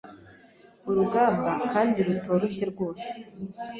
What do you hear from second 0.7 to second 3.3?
urugamba kandi rutoroshye rwose